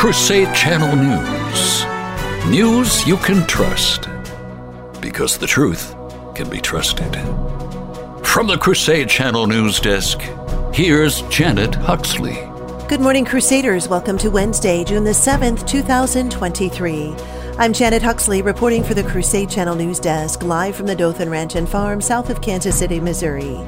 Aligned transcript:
Crusade 0.00 0.54
Channel 0.54 0.96
News. 0.96 1.84
News 2.48 3.06
you 3.06 3.18
can 3.18 3.46
trust. 3.46 4.08
Because 4.98 5.36
the 5.36 5.46
truth 5.46 5.94
can 6.34 6.48
be 6.48 6.58
trusted. 6.58 7.12
From 8.24 8.46
the 8.46 8.56
Crusade 8.58 9.10
Channel 9.10 9.46
News 9.46 9.78
Desk, 9.78 10.18
here's 10.72 11.20
Janet 11.28 11.74
Huxley. 11.74 12.38
Good 12.88 13.02
morning, 13.02 13.26
Crusaders. 13.26 13.88
Welcome 13.88 14.16
to 14.18 14.30
Wednesday, 14.30 14.84
June 14.84 15.04
the 15.04 15.10
7th, 15.10 15.68
2023. 15.68 17.14
I'm 17.60 17.74
Janet 17.74 18.00
Huxley 18.00 18.40
reporting 18.40 18.82
for 18.82 18.94
the 18.94 19.02
Crusade 19.02 19.50
Channel 19.50 19.74
News 19.74 20.00
Desk, 20.00 20.42
live 20.42 20.74
from 20.74 20.86
the 20.86 20.94
Dothan 20.94 21.28
Ranch 21.28 21.56
and 21.56 21.68
Farm 21.68 22.00
south 22.00 22.30
of 22.30 22.40
Kansas 22.40 22.78
City, 22.78 23.00
Missouri. 23.00 23.60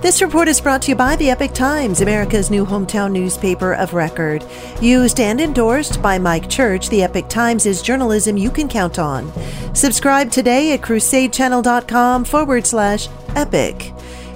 This 0.00 0.22
report 0.22 0.46
is 0.46 0.60
brought 0.60 0.82
to 0.82 0.90
you 0.90 0.94
by 0.94 1.16
the 1.16 1.30
Epoch 1.30 1.52
Times, 1.52 2.02
America's 2.02 2.52
new 2.52 2.64
hometown 2.64 3.10
newspaper 3.10 3.74
of 3.74 3.94
record. 3.94 4.44
Used 4.80 5.18
and 5.18 5.40
endorsed 5.40 6.00
by 6.00 6.20
Mike 6.20 6.48
Church, 6.48 6.88
the 6.88 7.02
Epoch 7.02 7.28
Times 7.28 7.66
is 7.66 7.82
journalism 7.82 8.36
you 8.36 8.48
can 8.48 8.68
count 8.68 9.00
on. 9.00 9.32
Subscribe 9.74 10.30
today 10.30 10.74
at 10.74 10.80
crusadechannel.com 10.82 12.24
forward 12.24 12.64
slash 12.64 13.08
epic. 13.34 13.92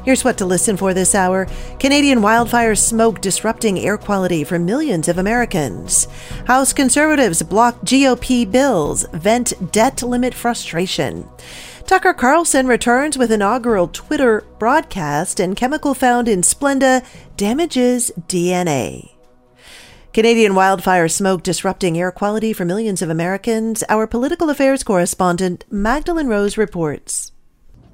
Here's 0.07 0.23
what 0.23 0.39
to 0.39 0.47
listen 0.47 0.77
for 0.77 0.95
this 0.95 1.17
hour 1.17 1.49
Canadian 1.81 2.23
wildfire 2.23 2.77
smoke 2.77 3.21
disrupting 3.21 3.81
air 3.81 3.99
quality 3.99 4.45
for 4.45 4.57
millions 4.57 5.09
of 5.09 5.19
Americans. 5.19 6.07
House 6.47 6.73
conservatives 6.73 7.43
block 7.43 7.81
GOP 7.81 8.49
bills, 8.49 9.05
vent 9.13 9.73
debt 9.73 10.05
limit 10.05 10.33
frustration. 10.33 11.29
Tucker 11.87 12.15
Carlson 12.15 12.69
returns 12.69 13.19
with 13.19 13.33
inaugural 13.33 13.89
Twitter 13.89 14.45
broadcast, 14.61 15.41
and 15.41 15.57
chemical 15.57 15.93
found 15.93 16.29
in 16.29 16.43
Splenda 16.43 17.05
damages 17.37 18.13
DNA. 18.29 19.11
Canadian 20.13 20.55
wildfire 20.55 21.09
smoke 21.09 21.43
disrupting 21.43 21.99
air 21.99 22.13
quality 22.13 22.53
for 22.53 22.65
millions 22.65 23.03
of 23.03 23.11
Americans. 23.11 23.83
Our 23.89 24.07
political 24.07 24.51
affairs 24.51 24.85
correspondent 24.85 25.65
Magdalene 25.69 26.29
Rose 26.29 26.57
reports. 26.57 27.33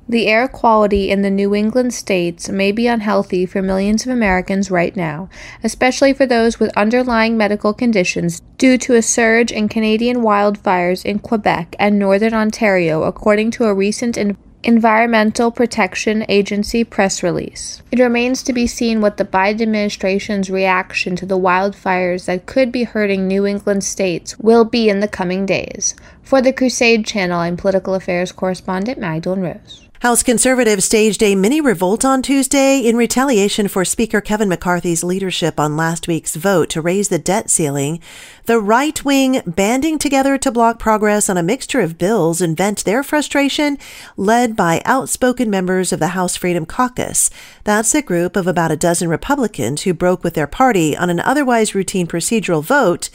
The 0.08 0.26
air 0.26 0.48
quality 0.48 1.10
in 1.10 1.22
the 1.22 1.30
New 1.30 1.54
England 1.54 1.94
states 1.94 2.48
may 2.48 2.72
be 2.72 2.86
unhealthy 2.86 3.46
for 3.46 3.62
millions 3.62 4.04
of 4.04 4.12
Americans 4.12 4.70
right 4.70 4.94
now, 4.94 5.30
especially 5.62 6.12
for 6.12 6.26
those 6.26 6.58
with 6.58 6.76
underlying 6.76 7.36
medical 7.36 7.72
conditions 7.72 8.40
due 8.58 8.76
to 8.78 8.94
a 8.94 9.02
surge 9.02 9.52
in 9.52 9.68
Canadian 9.68 10.18
wildfires 10.18 11.04
in 11.04 11.20
Quebec 11.20 11.76
and 11.78 11.98
northern 11.98 12.34
Ontario, 12.34 13.04
according 13.04 13.52
to 13.52 13.64
a 13.64 13.74
recent 13.74 14.18
in- 14.18 14.36
Environmental 14.64 15.50
Protection 15.50 16.24
Agency 16.28 16.84
press 16.84 17.22
release. 17.24 17.82
It 17.90 17.98
remains 17.98 18.44
to 18.44 18.52
be 18.52 18.68
seen 18.68 19.00
what 19.00 19.16
the 19.16 19.24
Biden 19.24 19.62
administration's 19.62 20.50
reaction 20.50 21.16
to 21.16 21.26
the 21.26 21.38
wildfires 21.38 22.26
that 22.26 22.46
could 22.46 22.70
be 22.70 22.84
hurting 22.84 23.26
New 23.26 23.44
England 23.44 23.82
states 23.82 24.38
will 24.38 24.64
be 24.64 24.88
in 24.88 25.00
the 25.00 25.08
coming 25.08 25.46
days. 25.46 25.96
For 26.22 26.40
the 26.40 26.52
Crusade 26.52 27.04
Channel, 27.04 27.40
I'm 27.40 27.56
political 27.56 27.94
affairs 27.94 28.30
correspondent 28.30 29.00
Magdalene 29.00 29.40
Rose. 29.40 29.88
House 30.02 30.24
conservatives 30.24 30.84
staged 30.84 31.22
a 31.22 31.36
mini 31.36 31.60
revolt 31.60 32.04
on 32.04 32.22
Tuesday 32.22 32.80
in 32.80 32.96
retaliation 32.96 33.68
for 33.68 33.84
Speaker 33.84 34.20
Kevin 34.20 34.48
McCarthy's 34.48 35.04
leadership 35.04 35.60
on 35.60 35.76
last 35.76 36.08
week's 36.08 36.34
vote 36.34 36.70
to 36.70 36.80
raise 36.80 37.08
the 37.08 37.20
debt 37.20 37.48
ceiling. 37.48 38.00
The 38.46 38.58
right 38.58 39.04
wing 39.04 39.42
banding 39.46 40.00
together 40.00 40.38
to 40.38 40.50
block 40.50 40.80
progress 40.80 41.30
on 41.30 41.36
a 41.36 41.42
mixture 41.44 41.78
of 41.78 41.98
bills 41.98 42.40
and 42.40 42.56
vent 42.56 42.84
their 42.84 43.04
frustration, 43.04 43.78
led 44.16 44.56
by 44.56 44.82
outspoken 44.84 45.48
members 45.48 45.92
of 45.92 46.00
the 46.00 46.08
House 46.08 46.34
Freedom 46.34 46.66
Caucus. 46.66 47.30
That's 47.62 47.94
a 47.94 48.02
group 48.02 48.34
of 48.34 48.48
about 48.48 48.72
a 48.72 48.76
dozen 48.76 49.08
Republicans 49.08 49.82
who 49.82 49.94
broke 49.94 50.24
with 50.24 50.34
their 50.34 50.48
party 50.48 50.96
on 50.96 51.10
an 51.10 51.20
otherwise 51.20 51.76
routine 51.76 52.08
procedural 52.08 52.60
vote 52.60 53.08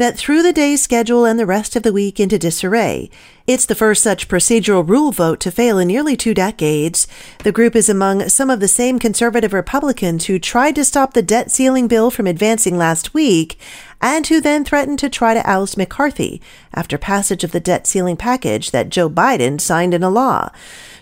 that 0.00 0.16
threw 0.16 0.42
the 0.42 0.50
day's 0.50 0.80
schedule 0.80 1.26
and 1.26 1.38
the 1.38 1.44
rest 1.44 1.76
of 1.76 1.82
the 1.82 1.92
week 1.92 2.18
into 2.18 2.38
disarray. 2.38 3.10
It's 3.46 3.66
the 3.66 3.74
first 3.74 4.02
such 4.02 4.28
procedural 4.28 4.88
rule 4.88 5.12
vote 5.12 5.40
to 5.40 5.50
fail 5.50 5.78
in 5.78 5.88
nearly 5.88 6.16
two 6.16 6.32
decades. 6.32 7.06
The 7.44 7.52
group 7.52 7.76
is 7.76 7.86
among 7.90 8.26
some 8.30 8.48
of 8.48 8.60
the 8.60 8.66
same 8.68 8.98
conservative 8.98 9.52
Republicans 9.52 10.24
who 10.24 10.38
tried 10.38 10.74
to 10.76 10.86
stop 10.86 11.12
the 11.12 11.20
debt 11.20 11.50
ceiling 11.50 11.86
bill 11.86 12.10
from 12.10 12.26
advancing 12.26 12.78
last 12.78 13.12
week 13.12 13.58
and 14.00 14.26
who 14.26 14.40
then 14.40 14.64
threatened 14.64 14.98
to 15.00 15.10
try 15.10 15.34
to 15.34 15.46
oust 15.46 15.76
McCarthy 15.76 16.40
after 16.72 16.96
passage 16.96 17.44
of 17.44 17.52
the 17.52 17.60
debt 17.60 17.86
ceiling 17.86 18.16
package 18.16 18.70
that 18.70 18.88
Joe 18.88 19.10
Biden 19.10 19.60
signed 19.60 19.92
into 19.92 20.08
law. 20.08 20.48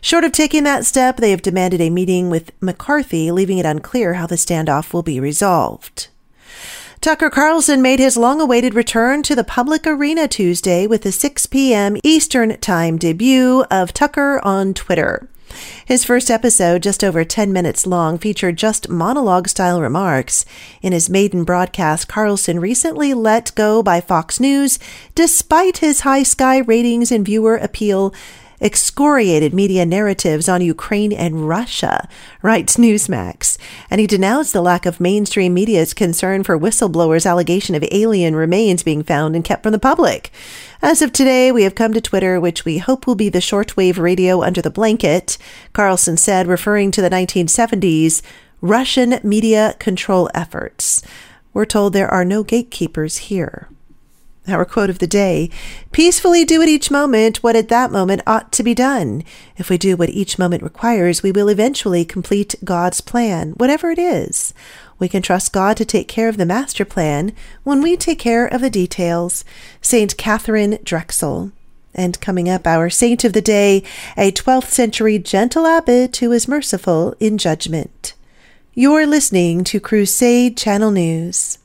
Short 0.00 0.24
of 0.24 0.32
taking 0.32 0.64
that 0.64 0.84
step, 0.84 1.18
they 1.18 1.30
have 1.30 1.42
demanded 1.42 1.80
a 1.80 1.88
meeting 1.88 2.30
with 2.30 2.50
McCarthy, 2.60 3.30
leaving 3.30 3.58
it 3.58 3.66
unclear 3.66 4.14
how 4.14 4.26
the 4.26 4.34
standoff 4.34 4.92
will 4.92 5.04
be 5.04 5.20
resolved. 5.20 6.08
Tucker 7.00 7.30
Carlson 7.30 7.80
made 7.80 8.00
his 8.00 8.16
long 8.16 8.40
awaited 8.40 8.74
return 8.74 9.22
to 9.22 9.36
the 9.36 9.44
public 9.44 9.86
arena 9.86 10.26
Tuesday 10.26 10.84
with 10.84 11.06
a 11.06 11.12
6 11.12 11.46
p.m. 11.46 11.96
Eastern 12.02 12.58
Time 12.58 12.98
debut 12.98 13.64
of 13.70 13.92
Tucker 13.92 14.40
on 14.42 14.74
Twitter. 14.74 15.28
His 15.86 16.04
first 16.04 16.28
episode, 16.28 16.82
just 16.82 17.04
over 17.04 17.24
10 17.24 17.52
minutes 17.52 17.86
long, 17.86 18.18
featured 18.18 18.58
just 18.58 18.88
monologue 18.88 19.46
style 19.46 19.80
remarks. 19.80 20.44
In 20.82 20.92
his 20.92 21.08
maiden 21.08 21.44
broadcast, 21.44 22.08
Carlson 22.08 22.58
recently 22.58 23.14
let 23.14 23.54
go 23.54 23.80
by 23.80 24.00
Fox 24.00 24.40
News, 24.40 24.80
despite 25.14 25.78
his 25.78 26.00
high 26.00 26.24
sky 26.24 26.58
ratings 26.58 27.12
and 27.12 27.24
viewer 27.24 27.56
appeal 27.56 28.12
excoriated 28.60 29.54
media 29.54 29.86
narratives 29.86 30.48
on 30.48 30.60
Ukraine 30.60 31.12
and 31.12 31.48
Russia, 31.48 32.08
writes 32.42 32.76
Newsmax. 32.76 33.58
And 33.90 34.00
he 34.00 34.06
denounced 34.06 34.52
the 34.52 34.60
lack 34.60 34.86
of 34.86 35.00
mainstream 35.00 35.54
media's 35.54 35.94
concern 35.94 36.42
for 36.42 36.58
whistleblowers' 36.58 37.28
allegation 37.28 37.74
of 37.74 37.84
alien 37.90 38.34
remains 38.34 38.82
being 38.82 39.02
found 39.02 39.34
and 39.34 39.44
kept 39.44 39.62
from 39.62 39.72
the 39.72 39.78
public. 39.78 40.32
As 40.80 41.02
of 41.02 41.12
today, 41.12 41.50
we 41.50 41.64
have 41.64 41.74
come 41.74 41.92
to 41.92 42.00
Twitter, 42.00 42.40
which 42.40 42.64
we 42.64 42.78
hope 42.78 43.06
will 43.06 43.14
be 43.14 43.28
the 43.28 43.40
shortwave 43.40 43.98
radio 43.98 44.42
under 44.42 44.62
the 44.62 44.70
blanket, 44.70 45.38
Carlson 45.72 46.16
said, 46.16 46.46
referring 46.46 46.90
to 46.92 47.02
the 47.02 47.10
1970s 47.10 48.22
Russian 48.60 49.20
media 49.22 49.76
control 49.78 50.28
efforts. 50.34 51.02
We're 51.52 51.64
told 51.64 51.92
there 51.92 52.08
are 52.08 52.24
no 52.24 52.42
gatekeepers 52.42 53.18
here. 53.18 53.68
Our 54.48 54.64
quote 54.64 54.88
of 54.88 54.98
the 54.98 55.06
day 55.06 55.50
Peacefully 55.92 56.44
do 56.44 56.62
at 56.62 56.68
each 56.68 56.90
moment 56.90 57.42
what 57.42 57.56
at 57.56 57.68
that 57.68 57.92
moment 57.92 58.22
ought 58.26 58.50
to 58.52 58.62
be 58.62 58.74
done. 58.74 59.22
If 59.56 59.68
we 59.68 59.76
do 59.76 59.96
what 59.96 60.08
each 60.10 60.38
moment 60.38 60.62
requires, 60.62 61.22
we 61.22 61.32
will 61.32 61.48
eventually 61.48 62.04
complete 62.04 62.54
God's 62.64 63.02
plan, 63.02 63.50
whatever 63.52 63.90
it 63.90 63.98
is. 63.98 64.54
We 64.98 65.08
can 65.08 65.22
trust 65.22 65.52
God 65.52 65.76
to 65.76 65.84
take 65.84 66.08
care 66.08 66.28
of 66.28 66.38
the 66.38 66.46
master 66.46 66.84
plan 66.84 67.32
when 67.62 67.82
we 67.82 67.96
take 67.96 68.18
care 68.18 68.46
of 68.46 68.60
the 68.62 68.70
details. 68.70 69.44
St. 69.82 70.16
Catherine 70.16 70.78
Drexel. 70.82 71.52
And 71.94 72.20
coming 72.20 72.48
up, 72.48 72.66
our 72.66 72.90
saint 72.90 73.24
of 73.24 73.32
the 73.32 73.40
day, 73.42 73.82
a 74.16 74.32
12th 74.32 74.68
century 74.68 75.18
gentle 75.18 75.66
abbot 75.66 76.16
who 76.16 76.32
is 76.32 76.48
merciful 76.48 77.14
in 77.20 77.38
judgment. 77.38 78.14
You're 78.74 79.06
listening 79.06 79.64
to 79.64 79.80
Crusade 79.80 80.56
Channel 80.56 80.92
News. 80.92 81.57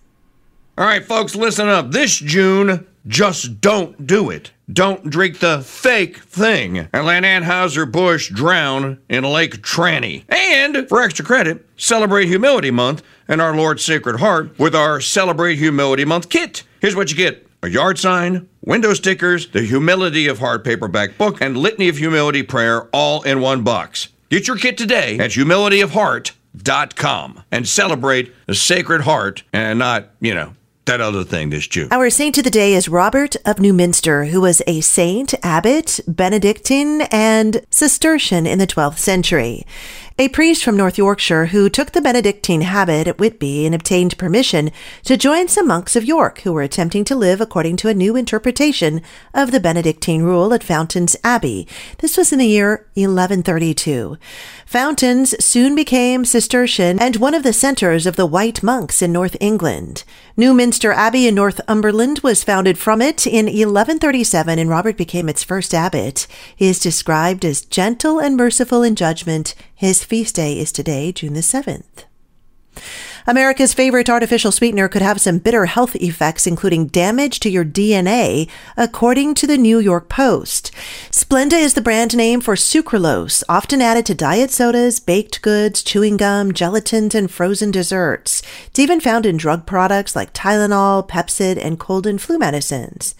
All 0.76 0.86
right, 0.86 1.06
folks, 1.06 1.36
listen 1.36 1.68
up. 1.68 1.92
This 1.92 2.18
June, 2.18 2.88
just 3.06 3.62
don't 3.62 4.08
do 4.08 4.32
it. 4.32 4.50
Don't 4.72 5.08
drink 5.08 5.38
the 5.38 5.62
fake 5.62 6.18
thing 6.18 6.90
and 6.92 7.06
let 7.06 7.22
Anheuser-Busch 7.24 8.30
drown 8.30 8.98
in 9.08 9.24
Lake 9.24 9.62
Tranny. 9.62 10.24
And 10.30 10.90
for 10.90 11.04
extra 11.04 11.24
credit, 11.24 11.64
celebrate 11.78 12.26
Humility 12.26 12.72
Month 12.72 13.04
and 13.28 13.40
our 13.40 13.56
Lord's 13.56 13.86
Sacred 13.86 14.20
Heart 14.20 14.58
with 14.58 14.74
our 14.74 15.00
Celebrate 15.00 15.58
Humility 15.58 16.06
Month 16.06 16.30
kit. 16.30 16.64
Here's 16.80 16.96
what 16.96 17.12
you 17.12 17.18
get 17.18 17.48
a 17.62 17.70
yard 17.70 18.00
sign, 18.00 18.50
window 18.66 18.96
stickers, 18.96 19.50
the 19.50 19.62
Humility 19.62 20.28
of 20.28 20.40
Heart 20.40 20.66
paperback 20.66 21.20
book, 21.20 21.40
and 21.40 21.56
Litany 21.56 21.88
of 21.88 21.98
Humility 21.98 22.42
prayer 22.42 22.90
all 22.92 23.22
in 23.22 23.42
one 23.42 23.64
box. 23.64 24.08
Get 24.30 24.48
your 24.48 24.58
kit 24.58 24.80
today 24.80 25.20
at 25.20 25.30
humilityofheart.com 25.32 27.44
and 27.52 27.68
celebrate 27.68 28.34
the 28.48 28.56
Sacred 28.56 29.02
Heart 29.02 29.44
and 29.54 29.78
not, 29.78 30.10
you 30.20 30.34
know, 30.34 30.56
that 30.86 31.02
other 31.02 31.24
thing 31.24 31.50
this 31.50 31.68
June. 31.68 31.88
Our 31.92 32.10
saint 32.10 32.38
of 32.38 32.44
the 32.44 32.50
day 32.50 32.74
is 32.74 32.90
Robert 32.90 33.36
of 33.46 33.58
Newminster, 33.58 34.30
who 34.30 34.42
was 34.42 34.62
a 34.68 34.82
saint, 34.82 35.34
abbot, 35.44 36.00
Benedictine, 36.08 37.02
and 37.04 37.66
Cistercian 37.70 38.46
in 38.46 38.60
the 38.60 38.68
12th 38.68 38.98
century. 38.98 39.66
A 40.20 40.28
priest 40.28 40.64
from 40.64 40.78
North 40.78 41.00
Yorkshire 41.00 41.48
who 41.48 41.70
took 41.70 41.92
the 41.92 42.02
Benedictine 42.02 42.62
habit 42.62 43.08
at 43.08 43.18
Whitby 43.18 43.66
and 43.66 43.74
obtained 43.74 44.16
permission 44.16 44.70
to 45.06 45.18
join 45.18 45.48
some 45.48 45.68
monks 45.68 45.96
of 45.96 46.06
York 46.06 46.42
who 46.42 46.54
were 46.54 46.62
attempting 46.62 47.04
to 47.06 47.16
live 47.16 47.42
according 47.42 47.78
to 47.78 47.90
a 47.90 47.96
new 47.96 48.16
interpretation 48.16 49.02
of 49.34 49.50
the 49.50 49.60
Benedictine 49.60 50.22
rule 50.22 50.54
at 50.54 50.64
Fountains 50.64 51.16
Abbey. 51.24 51.68
This 51.98 52.16
was 52.16 52.32
in 52.32 52.38
the 52.38 52.46
year 52.46 52.86
1132. 52.94 54.20
Fountains 54.68 55.34
soon 55.44 55.74
became 55.74 56.26
Cistercian 56.26 57.00
and 57.00 57.16
one 57.16 57.34
of 57.34 57.42
the 57.42 57.52
centers 57.52 58.06
of 58.06 58.16
the 58.16 58.28
White 58.28 58.62
Monks 58.62 59.02
in 59.02 59.12
North 59.12 59.36
England. 59.40 60.04
Newminster 60.38 60.94
Abbey 60.94 61.26
in 61.26 61.34
Northumberland 61.34 62.20
was 62.20 62.44
founded 62.44 62.78
from 62.78 63.02
it 63.02 63.26
in 63.26 63.46
1137 63.46 64.60
and 64.60 64.70
Robert 64.70 64.96
became 64.96 65.28
its 65.28 65.44
first 65.44 65.74
abbot. 65.74 66.28
He 66.56 66.68
is 66.68 66.78
described 66.78 67.44
as 67.44 67.62
gentle 67.62 68.20
and 68.20 68.38
merciful 68.38 68.84
in 68.84 68.96
judgment. 68.96 69.56
His 69.84 70.02
feast 70.02 70.36
day 70.36 70.58
is 70.58 70.72
today, 70.72 71.12
June 71.12 71.34
the 71.34 71.42
7th. 71.42 72.06
America's 73.26 73.74
favorite 73.74 74.10
artificial 74.10 74.52
sweetener 74.52 74.90
could 74.90 75.02
have 75.02 75.22
some 75.22 75.38
bitter 75.38 75.66
health 75.66 75.96
effects, 75.96 76.46
including 76.46 76.88
damage 76.88 77.40
to 77.40 77.50
your 77.50 77.64
DNA, 77.64 78.50
according 78.76 79.34
to 79.36 79.48
the 79.48 79.58
New 79.58 79.80
York 79.80 80.10
Post. 80.10 80.72
Splenda 81.10 81.54
is 81.54 81.74
the 81.74 81.82
brand 81.82 82.18
name 82.18 82.42
for 82.42 82.56
sucralose, 82.56 83.42
often 83.48 83.82
added 83.82 84.06
to 84.06 84.14
diet 84.14 84.52
sodas, 84.52 85.00
baked 85.00 85.42
goods, 85.42 85.82
chewing 85.82 86.18
gum, 86.18 86.52
gelatins, 86.52 87.16
and 87.16 87.32
frozen 87.32 87.72
desserts. 87.72 88.42
It's 88.68 88.80
even 88.80 89.00
found 89.00 89.26
in 89.26 89.38
drug 89.38 89.66
products 89.66 90.18
like 90.18 90.34
Tylenol, 90.34 91.08
Pepcid, 91.08 91.58
and 91.64 91.80
cold 91.80 92.06
and 92.06 92.22
flu 92.22 92.38
medicines. 92.38 93.16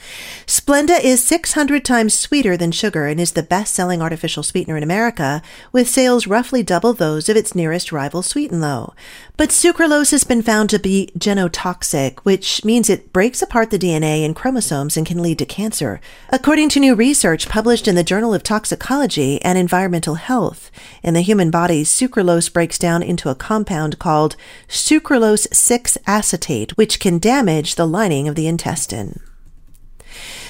Splenda 0.46 1.02
is 1.02 1.24
600 1.24 1.86
times 1.86 2.14
sweeter 2.14 2.58
than 2.58 2.74
sugar 2.74 3.08
and 3.08 3.22
is 3.22 3.32
the 3.32 3.44
best 3.44 3.74
selling 3.74 4.02
artificial 4.02 4.44
sweetener 4.44 4.76
in 4.76 4.84
America, 4.84 5.42
with 5.72 5.88
sales 5.88 6.28
roughly 6.28 6.62
double 6.62 6.92
those 6.94 7.30
of 7.30 7.38
its 7.38 7.56
nearest 7.56 7.94
rival, 7.94 8.22
Sweet 8.22 8.52
and 8.52 8.60
Low. 8.60 8.94
But 9.38 9.50
sucralose 9.50 9.93
has 9.94 10.24
been 10.24 10.42
found 10.42 10.70
to 10.72 10.80
be 10.80 11.12
genotoxic, 11.18 12.20
which 12.22 12.66
means 12.66 12.90
it 12.90 13.14
breaks 13.14 13.42
apart 13.42 13.70
the 13.70 13.78
DNA 13.78 14.26
and 14.26 14.36
chromosomes 14.36 14.98
and 14.98 15.06
can 15.06 15.22
lead 15.22 15.38
to 15.38 15.46
cancer, 15.46 16.02
according 16.30 16.70
to 16.70 16.80
new 16.80 16.96
research 16.96 17.48
published 17.48 17.88
in 17.88 17.94
the 17.94 18.04
Journal 18.04 18.34
of 18.34 18.42
Toxicology 18.42 19.40
and 19.44 19.58
Environmental 19.58 20.16
Health. 20.16 20.72
In 21.04 21.14
the 21.14 21.22
human 21.22 21.52
body, 21.52 21.84
sucralose 21.84 22.52
breaks 22.52 22.80
down 22.80 23.04
into 23.04 23.30
a 23.30 23.36
compound 23.36 24.00
called 24.00 24.36
sucralose 24.68 25.48
6 25.54 25.98
acetate, 26.08 26.76
which 26.76 27.00
can 27.00 27.20
damage 27.20 27.76
the 27.76 27.88
lining 27.88 28.28
of 28.28 28.36
the 28.36 28.48
intestine. 28.48 29.20